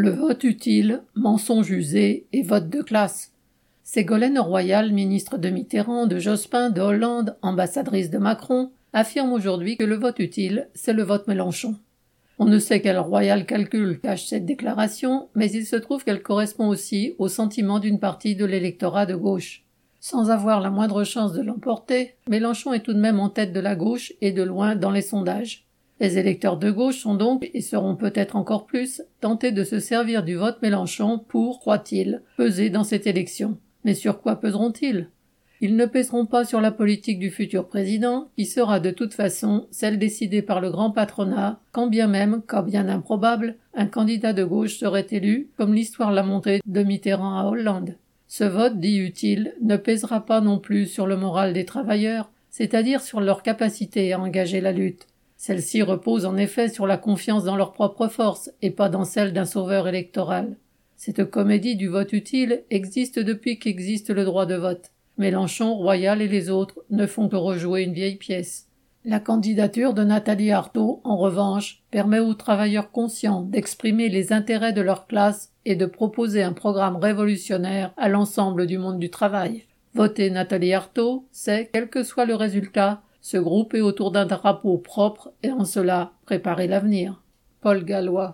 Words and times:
Le 0.00 0.10
vote 0.10 0.44
utile, 0.44 1.02
mensonge 1.16 1.72
usé 1.72 2.28
et 2.32 2.44
vote 2.44 2.70
de 2.70 2.82
classe. 2.82 3.32
Ségolène 3.82 4.38
Royal, 4.38 4.92
ministre 4.92 5.38
de 5.38 5.48
Mitterrand, 5.48 6.06
de 6.06 6.20
Jospin, 6.20 6.70
de 6.70 6.80
Hollande, 6.80 7.36
ambassadrice 7.42 8.08
de 8.08 8.18
Macron, 8.18 8.70
affirme 8.92 9.32
aujourd'hui 9.32 9.76
que 9.76 9.82
le 9.82 9.96
vote 9.96 10.20
utile, 10.20 10.68
c'est 10.72 10.92
le 10.92 11.02
vote 11.02 11.26
Mélenchon. 11.26 11.74
On 12.38 12.44
ne 12.44 12.60
sait 12.60 12.80
quel 12.80 12.96
royal 12.96 13.44
calcul 13.44 13.98
cache 14.00 14.26
cette 14.26 14.46
déclaration, 14.46 15.30
mais 15.34 15.50
il 15.50 15.66
se 15.66 15.74
trouve 15.74 16.04
qu'elle 16.04 16.22
correspond 16.22 16.68
aussi 16.68 17.16
au 17.18 17.26
sentiment 17.26 17.80
d'une 17.80 17.98
partie 17.98 18.36
de 18.36 18.44
l'électorat 18.44 19.04
de 19.04 19.16
gauche. 19.16 19.64
Sans 19.98 20.30
avoir 20.30 20.60
la 20.60 20.70
moindre 20.70 21.02
chance 21.02 21.32
de 21.32 21.42
l'emporter, 21.42 22.14
Mélenchon 22.28 22.72
est 22.72 22.84
tout 22.84 22.94
de 22.94 23.00
même 23.00 23.18
en 23.18 23.30
tête 23.30 23.52
de 23.52 23.58
la 23.58 23.74
gauche 23.74 24.12
et 24.20 24.30
de 24.30 24.44
loin 24.44 24.76
dans 24.76 24.92
les 24.92 25.02
sondages. 25.02 25.67
Les 26.00 26.16
électeurs 26.16 26.58
de 26.58 26.70
gauche 26.70 26.98
sont 26.98 27.14
donc, 27.14 27.50
et 27.54 27.60
seront 27.60 27.96
peut-être 27.96 28.36
encore 28.36 28.66
plus, 28.66 29.02
tentés 29.20 29.50
de 29.50 29.64
se 29.64 29.80
servir 29.80 30.22
du 30.22 30.36
vote 30.36 30.62
Mélenchon 30.62 31.18
pour, 31.18 31.58
croit-il, 31.58 32.22
peser 32.36 32.70
dans 32.70 32.84
cette 32.84 33.06
élection. 33.06 33.58
Mais 33.84 33.94
sur 33.94 34.20
quoi 34.20 34.36
peseront-ils? 34.36 35.08
Ils 35.60 35.74
ne 35.74 35.86
pèseront 35.86 36.26
pas 36.26 36.44
sur 36.44 36.60
la 36.60 36.70
politique 36.70 37.18
du 37.18 37.30
futur 37.30 37.66
président, 37.66 38.28
qui 38.36 38.46
sera 38.46 38.78
de 38.78 38.92
toute 38.92 39.12
façon 39.12 39.66
celle 39.72 39.98
décidée 39.98 40.42
par 40.42 40.60
le 40.60 40.70
grand 40.70 40.92
patronat, 40.92 41.58
quand 41.72 41.88
bien 41.88 42.06
même, 42.06 42.42
quand 42.46 42.62
bien 42.62 42.88
improbable, 42.88 43.56
un 43.74 43.86
candidat 43.86 44.32
de 44.32 44.44
gauche 44.44 44.78
serait 44.78 45.06
élu, 45.10 45.50
comme 45.56 45.74
l'histoire 45.74 46.12
l'a 46.12 46.22
montré 46.22 46.60
de 46.64 46.82
Mitterrand 46.84 47.38
à 47.38 47.44
Hollande. 47.44 47.96
Ce 48.28 48.44
vote 48.44 48.78
dit 48.78 48.98
utile 48.98 49.54
ne 49.60 49.76
pèsera 49.76 50.26
pas 50.26 50.40
non 50.40 50.60
plus 50.60 50.86
sur 50.86 51.08
le 51.08 51.16
moral 51.16 51.52
des 51.52 51.64
travailleurs, 51.64 52.30
c'est-à-dire 52.50 53.00
sur 53.00 53.20
leur 53.20 53.42
capacité 53.42 54.12
à 54.12 54.20
engager 54.20 54.60
la 54.60 54.72
lutte. 54.72 55.08
Celle-ci 55.38 55.82
repose 55.82 56.26
en 56.26 56.36
effet 56.36 56.68
sur 56.68 56.86
la 56.86 56.98
confiance 56.98 57.44
dans 57.44 57.56
leur 57.56 57.72
propre 57.72 58.08
force 58.08 58.50
et 58.60 58.72
pas 58.72 58.88
dans 58.88 59.04
celle 59.04 59.32
d'un 59.32 59.44
sauveur 59.44 59.86
électoral. 59.86 60.56
Cette 60.96 61.30
comédie 61.30 61.76
du 61.76 61.86
vote 61.86 62.12
utile 62.12 62.64
existe 62.70 63.20
depuis 63.20 63.60
qu'existe 63.60 64.10
le 64.10 64.24
droit 64.24 64.46
de 64.46 64.56
vote. 64.56 64.90
Mélenchon, 65.16 65.74
Royal 65.74 66.20
et 66.20 66.28
les 66.28 66.50
autres 66.50 66.80
ne 66.90 67.06
font 67.06 67.28
que 67.28 67.36
rejouer 67.36 67.84
une 67.84 67.92
vieille 67.92 68.16
pièce. 68.16 68.66
La 69.04 69.20
candidature 69.20 69.94
de 69.94 70.02
Nathalie 70.02 70.50
Arthaud, 70.50 71.00
en 71.04 71.16
revanche, 71.16 71.84
permet 71.92 72.18
aux 72.18 72.34
travailleurs 72.34 72.90
conscients 72.90 73.42
d'exprimer 73.42 74.08
les 74.08 74.32
intérêts 74.32 74.72
de 74.72 74.80
leur 74.80 75.06
classe 75.06 75.52
et 75.64 75.76
de 75.76 75.86
proposer 75.86 76.42
un 76.42 76.52
programme 76.52 76.96
révolutionnaire 76.96 77.94
à 77.96 78.08
l'ensemble 78.08 78.66
du 78.66 78.76
monde 78.76 78.98
du 78.98 79.08
travail. 79.08 79.66
Voter 79.94 80.30
Nathalie 80.30 80.74
Arthaud, 80.74 81.28
c'est, 81.30 81.70
quel 81.72 81.88
que 81.88 82.02
soit 82.02 82.26
le 82.26 82.34
résultat, 82.34 83.02
se 83.28 83.36
grouper 83.36 83.82
autour 83.82 84.10
d'un 84.10 84.24
drapeau 84.24 84.78
propre 84.78 85.34
et 85.42 85.50
en 85.50 85.66
cela 85.66 86.12
préparer 86.24 86.66
l'avenir. 86.66 87.22
Paul 87.60 87.84
Gallois 87.84 88.26